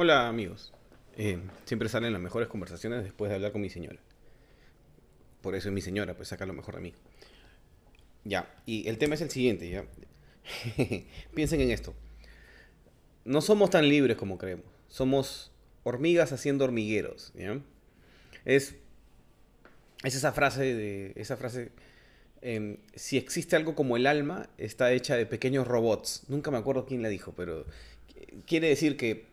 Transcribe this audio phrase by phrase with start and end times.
[0.00, 0.72] Hola amigos.
[1.16, 3.98] Eh, siempre salen las mejores conversaciones después de hablar con mi señora.
[5.40, 6.94] Por eso es mi señora, pues saca lo mejor de mí.
[8.22, 9.88] Ya, y el tema es el siguiente.
[11.34, 11.96] Piensen en esto.
[13.24, 14.66] No somos tan libres como creemos.
[14.86, 15.50] Somos
[15.82, 17.32] hormigas haciendo hormigueros,
[18.44, 18.76] es
[20.04, 21.12] esa frase de...
[21.16, 21.72] Esa frase...
[22.40, 26.22] em, si existe algo como el alma, está hecha de pequeños robots.
[26.28, 27.66] Nunca me acuerdo quién la dijo, pero
[28.46, 29.26] quiere decir que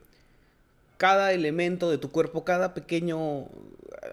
[0.98, 3.48] cada elemento de tu cuerpo, cada pequeño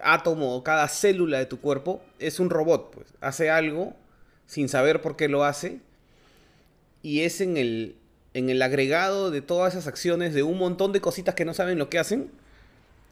[0.03, 3.09] átomo, cada célula de tu cuerpo es un robot, pues.
[3.21, 3.95] Hace algo
[4.47, 5.81] sin saber por qué lo hace
[7.03, 7.97] y es en el,
[8.35, 11.79] en el agregado de todas esas acciones, de un montón de cositas que no saben
[11.79, 12.31] lo que hacen,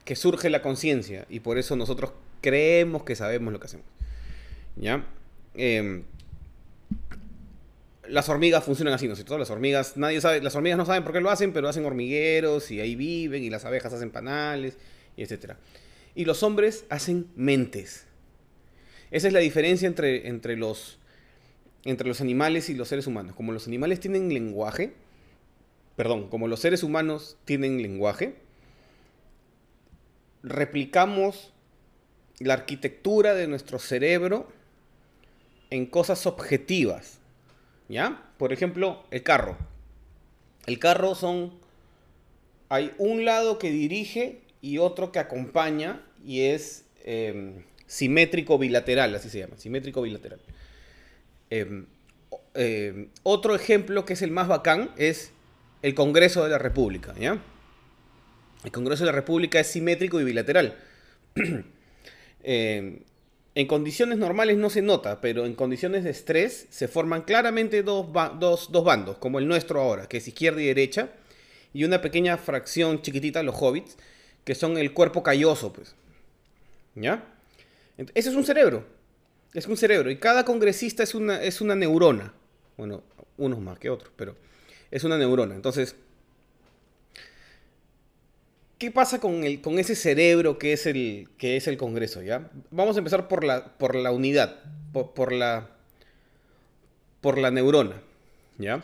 [0.05, 3.85] que surge la conciencia y por eso nosotros creemos que sabemos lo que hacemos.
[4.75, 5.05] ¿Ya?
[5.53, 6.03] Em,
[8.11, 9.37] las hormigas funcionan así, ¿no es cierto?
[9.37, 12.69] Las hormigas, nadie sabe, las hormigas no saben por qué lo hacen, pero hacen hormigueros
[12.69, 14.77] y ahí viven y las abejas hacen panales
[15.15, 15.57] y etcétera.
[16.13, 18.05] Y los hombres hacen mentes.
[19.11, 20.99] Esa es la diferencia entre, entre, los,
[21.85, 23.33] entre los animales y los seres humanos.
[23.33, 24.93] Como los animales tienen lenguaje,
[25.95, 28.35] perdón, como los seres humanos tienen lenguaje,
[30.43, 31.53] replicamos
[32.39, 34.51] la arquitectura de nuestro cerebro
[35.69, 37.20] en cosas objetivas.
[37.91, 38.23] ¿Ya?
[38.37, 39.57] Por ejemplo, el carro.
[40.65, 41.53] El carro son...
[42.69, 49.29] Hay un lado que dirige y otro que acompaña y es eh, simétrico bilateral, así
[49.29, 50.39] se llama, simétrico bilateral.
[51.49, 51.83] Eh,
[52.53, 55.33] eh, otro ejemplo que es el más bacán es
[55.81, 57.41] el Congreso de la República, ¿ya?
[58.63, 60.77] El Congreso de la República es simétrico y bilateral.
[62.43, 63.01] Eh,
[63.53, 68.07] en condiciones normales no se nota, pero en condiciones de estrés se forman claramente dos,
[68.39, 71.09] dos, dos bandos, como el nuestro ahora, que es izquierda y derecha,
[71.73, 73.97] y una pequeña fracción chiquitita, los hobbits,
[74.43, 75.95] que son el cuerpo calloso, pues.
[76.95, 77.25] ¿Ya?
[77.97, 78.85] Ese es un cerebro.
[79.53, 80.09] Es un cerebro.
[80.09, 82.33] Y cada congresista es una, es una neurona.
[82.77, 83.03] Bueno,
[83.37, 84.35] unos más que otros, pero
[84.89, 85.55] es una neurona.
[85.55, 85.95] Entonces,
[88.81, 92.23] ¿qué pasa con, el, con ese cerebro que es, el, que es el Congreso?
[92.23, 92.49] ¿ya?
[92.71, 94.57] Vamos a empezar por la, por la unidad,
[94.91, 95.69] por, la,
[97.21, 98.01] por la neurona.
[98.57, 98.83] ¿ya?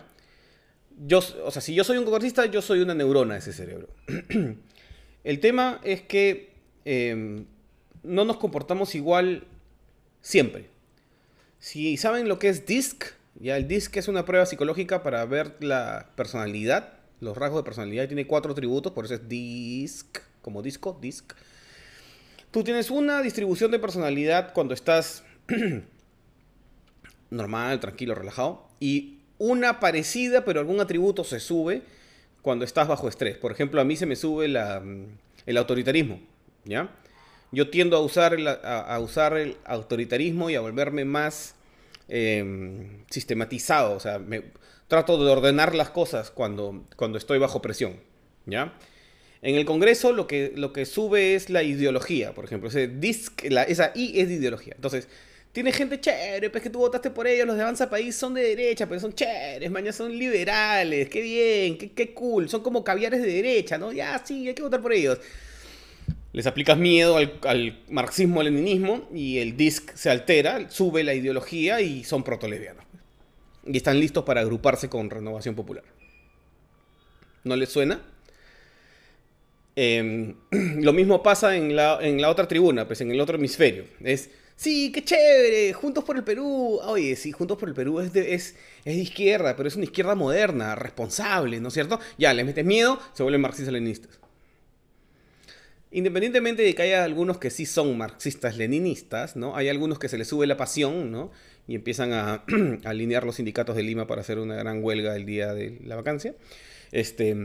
[1.03, 3.87] Yo, o sea, si yo soy un congresista, yo soy una neurona de ese cerebro.
[5.23, 6.51] el tema es que
[6.85, 7.43] eh,
[8.03, 9.45] no nos comportamos igual
[10.21, 10.69] siempre.
[11.57, 13.03] Si saben lo que es DISC,
[13.39, 18.03] ya el DISC es una prueba psicológica para ver la personalidad, los rasgos de personalidad,
[18.03, 21.33] y tiene cuatro atributos, por eso es DISC, como disco, DISC.
[22.51, 25.23] Tú tienes una distribución de personalidad cuando estás
[27.29, 31.83] normal, tranquilo, relajado, y una parecida, pero algún atributo se sube
[32.41, 33.37] cuando estás bajo estrés.
[33.37, 35.05] Por ejemplo, a mí se me sube la, mm,
[35.45, 36.19] el autoritarismo,
[36.65, 36.89] ¿ya?
[37.51, 41.55] Yo tiendo a usar el, a, usar el autoritarismo y a volverme más
[42.09, 44.43] eh, sistematizado, o sea, me,
[44.87, 47.97] trato de ordenar las cosas cuando, cuando estoy bajo presión,
[48.45, 48.73] ¿ya?
[49.41, 53.43] En el Congreso lo que, lo que sube es la ideología, por ejemplo, ese disc,
[53.49, 54.73] la, esa I es de ideología.
[54.75, 55.07] Entonces,
[55.51, 58.41] tiene gente chévere, pues que tú votaste por ellos, los de Avanza País son de
[58.41, 63.21] derecha, pero son chéveres, mañana son liberales, qué bien, qué, qué cool, son como caviares
[63.21, 63.91] de derecha, ¿no?
[63.91, 65.19] Ya, sí, hay que votar por ellos.
[66.33, 72.03] Les aplicas miedo al, al marxismo-leninismo y el disc se altera, sube la ideología y
[72.03, 72.86] son protolevianos.
[73.67, 75.83] Y están listos para agruparse con Renovación Popular.
[77.43, 78.01] ¿No les suena?
[79.75, 83.85] Eh, lo mismo pasa en la, en la otra tribuna, pues en el otro hemisferio.
[84.03, 86.79] Es, sí, qué chévere, Juntos por el Perú.
[86.83, 89.85] Oye, sí, Juntos por el Perú es de, es, es de izquierda, pero es una
[89.85, 91.99] izquierda moderna, responsable, ¿no es cierto?
[92.17, 94.19] Ya, les metes miedo, se vuelven marxistas-leninistas.
[95.91, 99.55] Independientemente de que haya algunos que sí son marxistas-leninistas, ¿no?
[99.55, 101.31] Hay algunos que se les sube la pasión, ¿no?
[101.67, 102.43] Y empiezan a, a
[102.85, 106.35] alinear los sindicatos de Lima para hacer una gran huelga el día de la vacancia.
[106.91, 107.35] Este,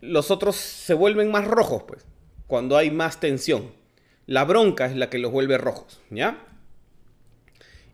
[0.00, 2.04] los otros se vuelven más rojos, pues,
[2.46, 3.72] cuando hay más tensión.
[4.26, 6.46] La bronca es la que los vuelve rojos, ¿ya?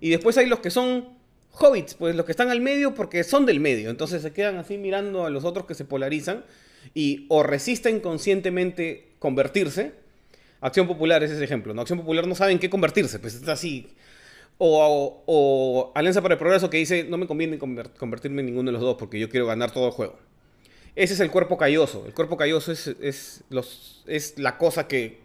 [0.01, 1.17] Y después hay los que son
[1.53, 3.91] hobbits, pues los que están al medio porque son del medio.
[3.91, 6.45] Entonces se quedan así mirando a los otros que se polarizan
[6.95, 9.93] y o resisten conscientemente convertirse.
[10.61, 11.83] Acción Popular es ese ejemplo, ¿no?
[11.83, 13.89] Acción Popular no sabe en qué convertirse, pues está así.
[14.59, 18.47] O, o- o Alianza para el Progreso que dice, no me conviene conver- convertirme en
[18.47, 20.19] ninguno de los dos porque yo quiero ganar todo el juego.
[20.97, 22.05] Ese es el cuerpo calloso.
[22.07, 25.19] El cuerpo calloso es, es, los, es la cosa que,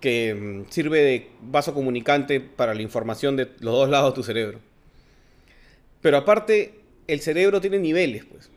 [0.00, 4.22] que mm, sirve de vaso comunicante para la información de los dos lados de tu
[4.22, 4.60] cerebro.
[6.00, 6.74] Pero aparte,
[7.08, 8.48] el cerebro tiene niveles, pues.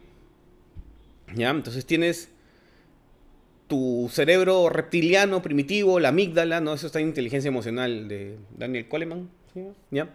[1.35, 1.49] ¿Ya?
[1.49, 2.29] Entonces tienes
[3.67, 6.73] tu cerebro reptiliano primitivo, la amígdala, ¿no?
[6.73, 9.29] Eso está en inteligencia emocional de Daniel Coleman,
[9.89, 10.09] ¿ya?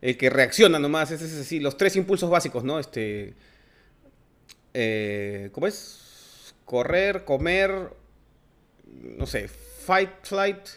[0.00, 2.78] El que reacciona nomás, ese es así, los tres impulsos básicos, ¿no?
[2.78, 3.34] Este,
[4.74, 6.54] eh, ¿cómo es?
[6.64, 7.90] Correr, comer,
[8.86, 10.68] no sé, fight, flight,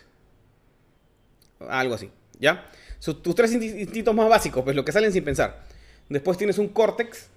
[1.59, 2.09] algo así,
[2.39, 2.69] ¿ya?
[2.99, 5.63] tus tres instintos más básicos, pues lo que salen sin pensar.
[6.07, 7.29] Después tienes un córtex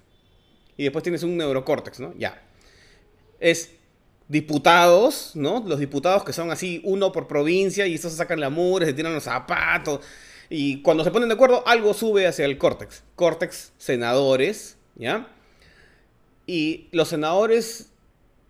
[0.77, 2.13] y después tienes un neurocórtex, ¿no?
[2.17, 2.41] Ya.
[3.39, 3.71] Es
[4.27, 5.63] diputados, ¿no?
[5.65, 8.93] Los diputados que son así, uno por provincia, y estos se sacan la mure, se
[8.93, 10.01] tiran los zapatos.
[10.49, 13.03] Y cuando se ponen de acuerdo, algo sube hacia el córtex.
[13.15, 15.27] Córtex, senadores, ¿ya?
[16.47, 17.89] Y los senadores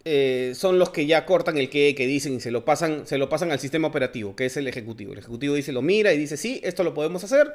[0.04, 3.18] eh, son los que ya cortan el que, que dicen y se lo, pasan, se
[3.18, 5.14] lo pasan al sistema operativo, que es el ejecutivo.
[5.14, 7.54] El ejecutivo dice, lo mira y dice, sí, esto lo podemos hacer.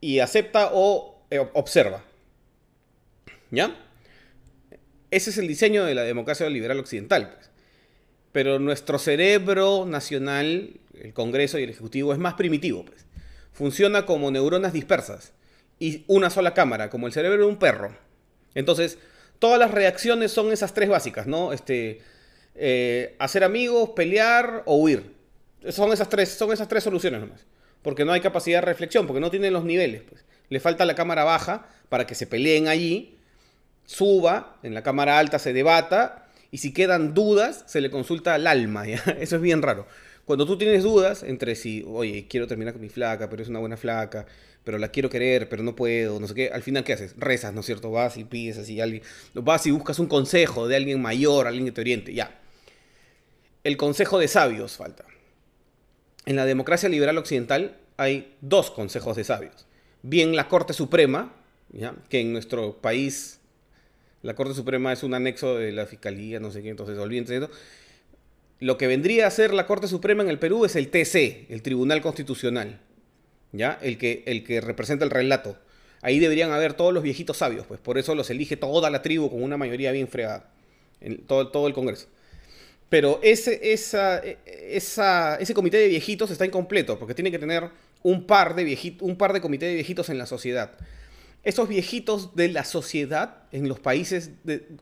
[0.00, 2.04] Y acepta o eh, observa.
[3.52, 3.76] ¿Ya?
[5.12, 7.34] Ese es el diseño de la democracia liberal occidental.
[7.34, 7.50] Pues.
[8.32, 12.84] Pero nuestro cerebro nacional, el Congreso y el Ejecutivo, es más primitivo.
[12.84, 13.04] Pues.
[13.52, 15.34] Funciona como neuronas dispersas
[15.78, 17.94] y una sola cámara, como el cerebro de un perro.
[18.54, 18.98] Entonces,
[19.38, 21.52] todas las reacciones son esas tres básicas, ¿no?
[21.52, 22.00] Este,
[22.54, 25.14] eh, hacer amigos, pelear o huir.
[25.68, 27.44] Son esas tres, son esas tres soluciones nomás.
[27.82, 30.02] Porque no hay capacidad de reflexión, porque no tienen los niveles.
[30.08, 30.24] Pues.
[30.48, 33.18] Le falta la cámara baja para que se peleen allí
[33.84, 38.46] suba, en la cámara alta se debata, y si quedan dudas, se le consulta al
[38.46, 39.86] alma, Eso es bien raro.
[40.24, 43.58] Cuando tú tienes dudas entre si, oye, quiero terminar con mi flaca, pero es una
[43.58, 44.26] buena flaca,
[44.62, 47.14] pero la quiero querer, pero no puedo, no sé qué, al final, ¿qué haces?
[47.18, 47.90] Rezas, ¿no es cierto?
[47.90, 49.02] Vas y pides así, alguien,
[49.34, 52.40] vas y buscas un consejo de alguien mayor, alguien que te oriente, ya.
[53.64, 55.04] El consejo de sabios falta.
[56.24, 59.66] En la democracia liberal occidental hay dos consejos de sabios.
[60.02, 61.34] Bien la Corte Suprema,
[61.72, 61.94] ¿ya?
[62.08, 63.40] que en nuestro país
[64.22, 67.46] la Corte Suprema es un anexo de la Fiscalía, no sé qué, entonces olvídense de
[67.46, 67.50] eso.
[68.60, 71.62] Lo que vendría a ser la Corte Suprema en el Perú es el TC, el
[71.62, 72.78] Tribunal Constitucional,
[73.50, 73.78] ¿ya?
[73.82, 75.56] El que, el que representa el relato.
[76.00, 79.28] Ahí deberían haber todos los viejitos sabios, pues por eso los elige toda la tribu
[79.28, 80.50] con una mayoría bien fregada,
[81.00, 82.06] en todo, todo el Congreso.
[82.88, 87.70] Pero ese, esa, esa, ese comité de viejitos está incompleto, porque tiene que tener
[88.04, 90.72] un par de, viejito, un par de comité de viejitos en la sociedad
[91.44, 94.30] esos viejitos de la sociedad en los países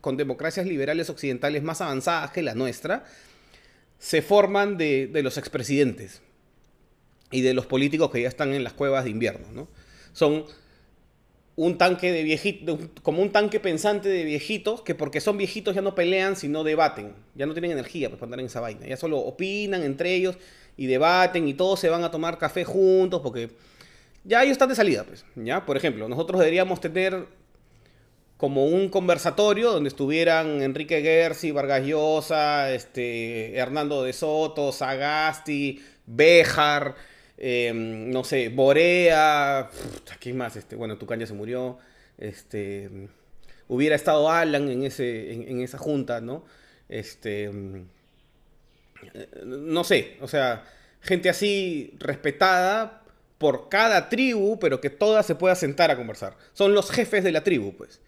[0.01, 3.05] con democracias liberales occidentales más avanzadas que la nuestra,
[3.99, 6.23] se forman de, los expresidentes
[7.31, 9.47] y de los políticos que ya están en las cuevas de invierno.
[9.53, 9.69] ¿no?
[10.13, 10.45] Son
[11.57, 15.83] un tanque de viejitos, como un tanque pensante de viejitos, que porque son viejitos ya
[15.83, 17.15] no pelean, sino debaten.
[17.35, 18.87] Ya no tienen energía para andar en esa vaina.
[18.87, 20.37] Ya solo opinan entre ellos
[20.77, 23.51] y debaten y todos se van a tomar café juntos porque
[24.25, 25.25] ya ellos están de salida, pues.
[25.37, 25.65] ¿ya?
[25.65, 27.27] Por ejemplo, nosotros deberíamos tener
[28.41, 36.95] como un conversatorio donde estuvieran Enrique Gersi, Vargas Llosa, este, Hernando de Soto, Sagasti, Béjar,
[37.37, 39.69] em, no sé, Borea,
[40.21, 40.57] ¿quién más?
[40.57, 41.79] Este, bueno, Tucán ya se murió,
[42.17, 43.09] este,
[43.69, 46.47] hubiera estado Alan en, ese, en, esa junta, ¿no?
[46.89, 47.89] Este, em,
[49.45, 50.65] no sé, o sea,
[51.03, 53.03] gente así respetada,
[53.41, 56.37] por cada tribu, pero que todas se pueda sentar a conversar.
[56.53, 57.99] Son los jefes de la tribu, pues.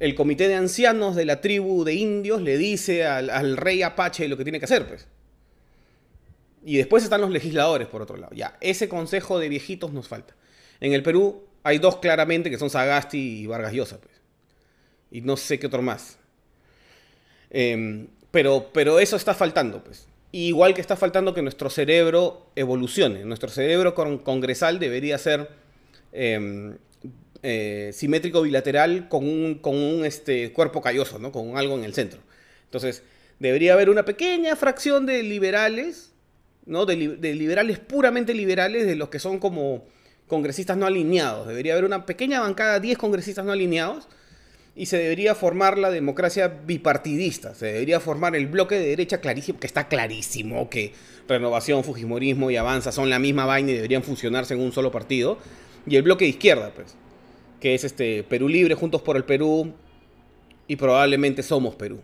[0.00, 4.36] El comité de ancianos de la tribu de indios le dice al, rey Apache lo
[4.36, 5.06] que tiene que hacer, pues.
[6.64, 8.34] Y después están los legisladores, por otro lado.
[8.34, 10.34] Ya, ese consejo de viejitos nos falta.
[10.80, 14.14] En el Perú hay dos claramente que son Sagasti y Vargas Llosa, pues.
[15.12, 16.18] Y no sé qué otro más.
[17.50, 23.24] Em, pero, pero eso está faltando, pues igual que está faltando que nuestro cerebro evolucione.
[23.24, 25.48] Nuestro cerebro congresal debería ser
[26.12, 26.76] em,
[27.42, 31.32] eh, simétrico bilateral con un, con un este, cuerpo calloso, ¿no?
[31.32, 32.20] con algo en el centro.
[32.64, 33.02] Entonces,
[33.38, 36.12] debería haber una pequeña fracción de liberales,
[36.66, 36.84] ¿no?
[36.84, 39.86] de, de liberales puramente liberales, de los que son como
[40.26, 41.48] congresistas no alineados.
[41.48, 44.08] Debería haber una pequeña bancada, 10 congresistas no alineados,
[44.78, 49.58] y se debería formar la democracia bipartidista, se debería formar el bloque de derecha clarísimo,
[49.58, 50.92] que está clarísimo que
[51.26, 55.38] Renovación, Fujimorismo y Avanza son la misma vaina y deberían funcionarse en un solo partido,
[55.84, 56.94] y el bloque de izquierda, pues,
[57.60, 59.74] que es este Perú Libre, Juntos por el Perú,
[60.68, 62.00] y probablemente Somos Perú,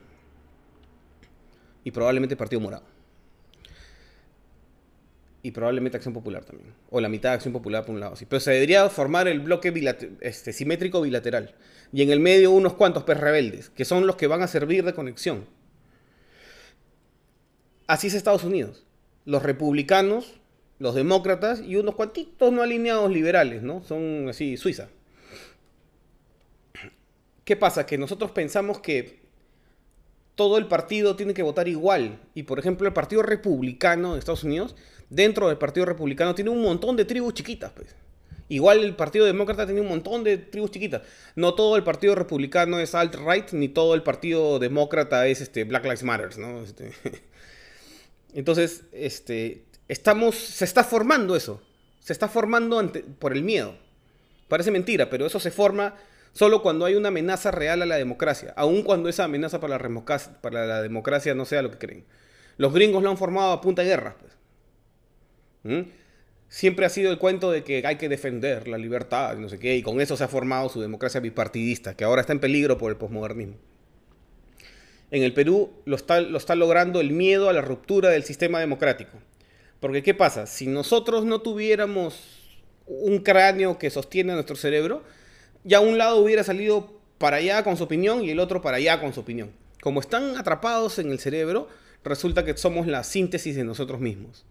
[1.85, 2.94] y probablemente Partido Morado
[5.45, 6.73] y probablemente Acción Popular también.
[6.89, 8.17] O la mitad de Acción Popular por un lado.
[8.17, 8.25] Sí.
[8.27, 9.75] Pero se debería formar el bloque
[10.23, 11.55] este, simétrico bilateral.
[11.93, 14.85] Y en el medio unos cuantos pez rebeldes, que son los que van a servir
[14.85, 15.45] de conexión.
[17.87, 18.87] Así es Estados Unidos.
[19.27, 20.41] Los republicanos,
[20.79, 23.83] los demócratas y unos cuantitos no alineados liberales, ¿no?
[23.83, 24.89] Son así, Suiza.
[27.45, 27.85] ¿Qué pasa?
[27.85, 29.24] Que nosotros pensamos que
[30.35, 32.21] todo el partido tiene que votar igual.
[32.35, 34.75] Y por ejemplo, el Partido Republicano de Estados Unidos,
[35.11, 37.95] dentro del Partido Republicano, tiene un montón de tribus chiquitas, pues.
[38.49, 41.03] Igual el Partido Demócrata tiene un montón de tribus chiquitas.
[41.35, 45.85] No todo el Partido Republicano es alt-right, ni todo el Partido Demócrata es este, Black
[45.85, 46.63] Lives Matter, ¿no?
[46.65, 46.93] Este,
[48.35, 51.63] entonces, este, estamos, se está formando eso.
[52.01, 53.77] Se está formando por el miedo.
[54.49, 55.95] Parece mentira, pero eso se forma
[56.35, 60.83] solo cuando hay una amenaza real a la democracia, aun cuando esa amenaza para la,
[60.83, 62.05] democracia no sea lo que creen.
[62.59, 64.17] Los gringos lo han formado a punta de guerra.
[64.21, 64.33] Pues.
[65.63, 65.89] ¿Mm?
[66.49, 69.59] Siempre ha sido el cuento de que hay que defender la libertad y no sé
[69.59, 72.79] qué, y con eso se ha formado su democracia bipartidista, que ahora está en peligro
[72.79, 73.57] por el posmodernismo.
[75.11, 78.61] En el Perú lo está, lo está logrando el miedo a la ruptura del sistema
[78.61, 79.19] democrático.
[79.81, 80.47] Porque ¿qué pasa?
[80.47, 85.03] Si nosotros no tuviéramos un cráneo que sostiene nuestro cerebro,
[85.65, 89.01] ya un lado hubiera salido para allá con su opinión y el otro para allá
[89.01, 89.51] con su opinión.
[89.81, 91.69] Como están atrapados en el cerebro,
[92.05, 94.45] resulta que somos la síntesis de nosotros mismos.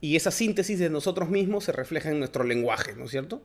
[0.00, 3.40] Y esa síntesis de nosotros mismos se refleja en nuestro lenguaje, ¿no es cierto?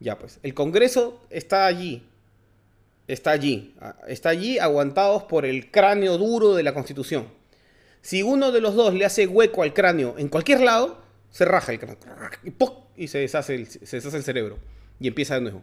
[0.00, 2.02] Ya pues, el Congreso está allí,
[3.06, 3.74] está allí,
[4.06, 7.28] está allí aguantados por el cráneo duro de la Constitución.
[8.00, 11.72] Si uno de los dos le hace hueco al cráneo en cualquier lado, se raja
[11.72, 11.98] el cráneo
[12.96, 14.58] y, se, deshace el, se deshace el cerebro
[15.00, 15.62] y empieza de nuevo.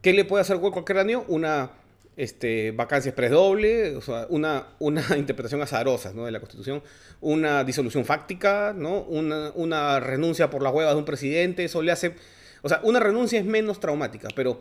[0.00, 1.24] ¿Qué le puede hacer hueco al cráneo?
[1.28, 1.70] Una
[2.16, 6.26] este, vacancia express doble, una, una interpretación azarosa ¿no?
[6.26, 6.82] de la Constitución,
[7.20, 9.02] una disolución fáctica, ¿no?
[9.02, 12.14] una, una renuncia por las huevas de un presidente, eso le hace...
[12.62, 14.60] O sea, una renuncia es menos traumática, pero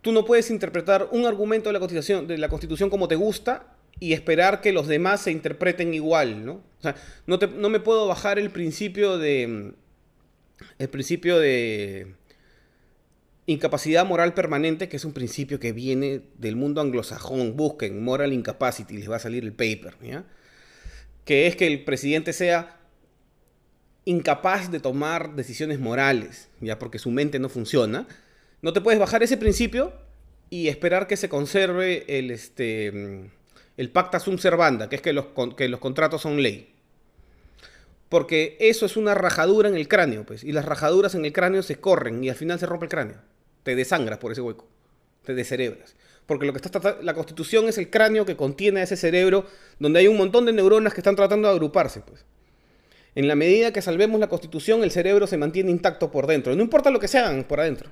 [0.00, 3.66] tú no puedes interpretar un argumento de la Constitución, de la Constitución como te gusta
[4.00, 6.52] y esperar que los demás se interpreten igual, ¿no?
[6.54, 6.94] O sea,
[7.26, 9.72] no, no me puedo bajar el principio de...
[10.78, 12.14] El principio de
[13.46, 17.56] Incapacidad moral permanente, que es un principio que viene del mundo anglosajón.
[17.56, 19.96] Busquen moral incapacity, les va a salir el paper.
[21.26, 22.80] Que es que el presidente sea
[24.06, 28.06] incapaz de tomar decisiones morales, ya porque su mente no funciona.
[28.62, 29.92] No te puedes bajar ese principio
[30.48, 33.30] y esperar que se conserve el, este,
[33.76, 36.72] el pacta sum servanda, que es que los, que los contratos son ley.
[38.08, 41.62] Porque eso es una rajadura en el cráneo, pues, y las rajaduras en el cráneo
[41.62, 43.33] se corren y al final se rompe el cráneo
[43.64, 44.68] te desangras por ese hueco,
[45.24, 45.96] te descerebras.
[46.26, 49.46] Porque lo que está la constitución es el cráneo que contiene ese cerebro
[49.78, 52.24] donde hay un montón de neuronas que están tratando de agruparse, pues.
[53.16, 56.54] En la medida que salvemos la constitución, el cerebro se mantiene intacto por dentro.
[56.56, 57.90] No importa lo que se hagan por adentro,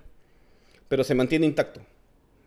[0.89, 1.81] pero se mantiene intacto.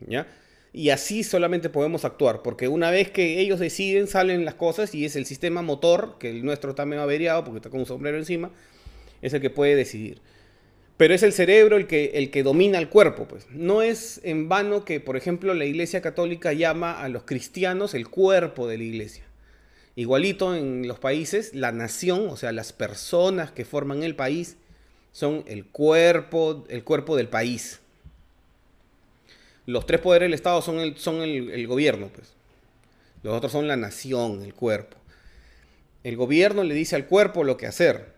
[0.05, 0.27] ¿Ya?
[0.73, 5.05] Y así solamente podemos actuar, porque una vez que ellos deciden, salen las cosas y
[5.05, 8.17] es el sistema motor, que el nuestro está medio averiado porque está con un sombrero
[8.17, 8.51] encima,
[9.21, 10.19] es el que puede decidir.
[10.97, 13.27] Pero es el cerebro el que, el que domina el cuerpo.
[13.27, 13.47] Pues.
[13.51, 18.07] No es en vano que, por ejemplo, la Iglesia Católica llama a los cristianos el
[18.07, 19.23] cuerpo de la Iglesia.
[19.97, 24.57] Igualito en los países, la nación, o sea, las personas que forman el país,
[25.11, 27.79] son el cuerpo, el cuerpo del país.
[29.65, 32.33] Los tres poderes del Estado son el, son el, gobierno, pues.
[33.23, 34.97] Los otros son la nación, el cuerpo.
[36.03, 38.14] El gobierno le dice al cuerpo lo que hacer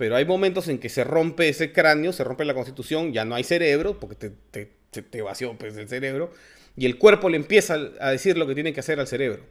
[0.00, 3.34] pero hay momentos en que se rompe ese cráneo, se rompe la constitución, ya no
[3.34, 4.16] hay cerebro, porque
[4.50, 4.70] te,
[5.02, 6.32] te, vació pues, el cerebro,
[6.74, 9.44] y el cuerpo le empieza a decir lo que tiene que hacer al cerebro.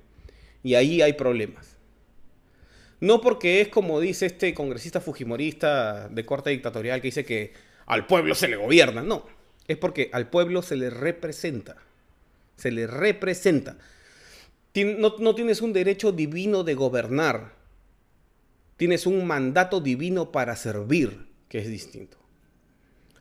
[0.64, 1.78] Y ahí hay problemas.
[3.00, 7.54] No porque es como dice este congresista fujimorista de corte dictatorial que dice que
[7.86, 9.28] al pueblo se le gobierna, no,
[9.68, 11.76] es porque al pueblo se le representa,
[12.56, 13.78] se le representa.
[14.74, 17.59] No, no tienes un derecho divino de gobernar,
[18.80, 22.18] tienes un mandato divino para servir, que es distinto.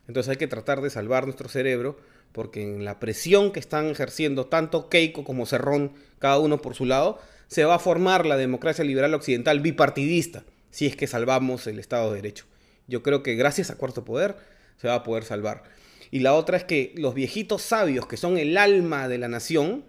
[0.07, 1.97] Entonces hay que tratar de salvar nuestro cerebro,
[2.31, 6.85] porque en la presión que están ejerciendo tanto Keiko como Cerrón, cada uno por su
[6.85, 11.77] lado, se va a formar la democracia liberal occidental bipartidista, si es que salvamos el
[11.77, 12.45] Estado de Derecho.
[12.87, 14.37] Yo creo que gracias a Cuarto Poder
[14.77, 15.63] se va a poder salvar.
[16.09, 19.83] Y la otra es que los viejitos sabios, que son el alma de la nación,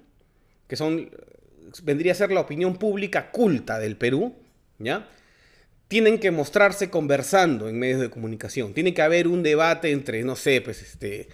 [0.67, 1.11] que son,
[1.85, 4.35] vendría a ser la opinión pública culta del Perú,
[4.81, 5.07] ¿ya?
[5.91, 8.75] Tienen que mostrarse conversando en medios de comunicación.
[8.75, 11.29] Tiene que haber un debate entre, no sé, pues este...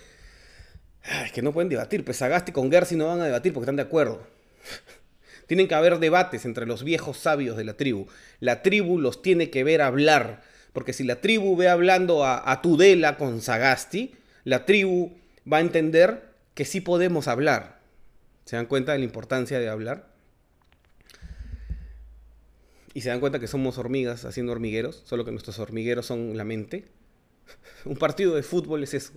[1.27, 3.77] Es que no pueden debatir, pues Sagasti con Gersi no van a debatir porque están
[3.77, 4.27] de acuerdo.
[5.47, 8.07] Tienen que haber debates entre los viejos sabios de la tribu.
[8.41, 10.43] La tribu los tiene que ver hablar.
[10.73, 15.19] Porque si la tribu ve hablando a, a Tudela con Sagasti, la tribu
[15.51, 17.81] va a entender que sí podemos hablar.
[18.47, 20.16] ¿Se dan cuenta de la importancia de hablar?
[22.97, 26.45] Y se dan cuenta que somos hormigas haciendo hormigueros, solo que nuestros hormigueros son la
[26.45, 26.87] mente.
[27.85, 29.13] Un partido de fútbol es eso.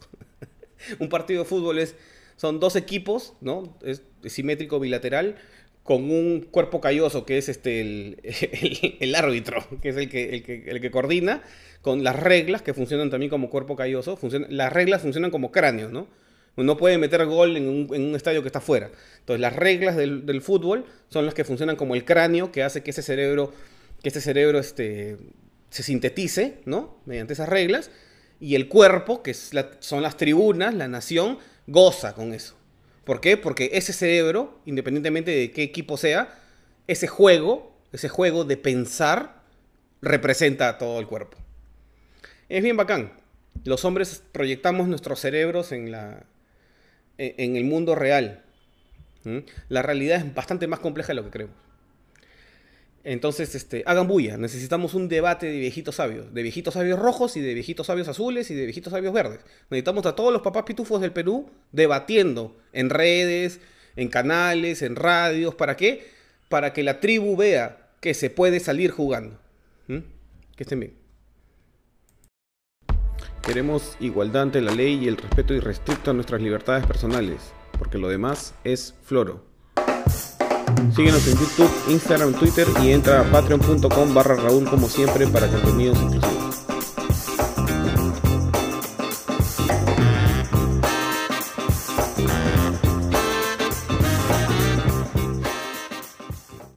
[0.99, 1.95] Un partido de fútbol es
[2.35, 3.77] son dos equipos, ¿no?
[3.81, 5.37] Es, simétrico bilateral
[5.83, 10.91] con un cuerpo calloso que es este el, árbitro, que es el que, el que,
[10.91, 11.41] coordina,
[11.81, 14.19] con las reglas que funcionan también como cuerpo calloso.
[14.49, 16.09] las reglas funcionan como cráneos, ¿no?
[16.63, 18.91] No puede meter gol en un, estadio que está fuera.
[19.19, 22.91] Entonces las reglas del, fútbol son las que funcionan como el cráneo que hace que
[22.91, 23.53] ese cerebro,
[24.01, 25.17] que ese cerebro este,
[25.69, 26.97] se sintetice, ¿no?
[27.05, 27.91] Mediante esas reglas.
[28.39, 32.55] Y el cuerpo, que son las tribunas, la nación, goza con eso.
[33.03, 33.37] ¿Por qué?
[33.37, 36.39] Porque ese cerebro, independientemente de qué equipo sea,
[36.87, 39.41] ese juego, ese juego de pensar,
[40.01, 41.37] representa a todo el cuerpo.
[42.49, 43.13] Es bien bacán.
[43.63, 46.23] Los hombres proyectamos nuestros cerebros en, la,
[47.19, 48.43] en el mundo real.
[49.67, 51.55] La realidad es bastante más compleja de lo que creemos.
[53.03, 54.37] Entonces, este, hagan bulla.
[54.37, 56.33] Necesitamos un debate de viejitos sabios.
[56.33, 59.39] De viejitos sabios rojos y de viejitos sabios azules y de viejitos sabios verdes.
[59.69, 63.59] Necesitamos a todos los papás pitufos del Perú debatiendo en redes,
[63.95, 65.55] en canales, en radios.
[65.55, 66.07] ¿Para qué?
[66.49, 69.39] Para que la tribu vea que se puede salir jugando.
[69.87, 70.93] Que estén bien.
[73.49, 78.07] Queremos igualdad ante la ley y el respeto irrestricto a nuestras libertades personales, porque lo
[78.07, 79.43] demás es floro.
[80.95, 85.97] Síguenos en YouTube, Instagram, Twitter y entra a patreon.com barra Raúl como siempre para contenidos
[85.97, 86.38] exclusivos.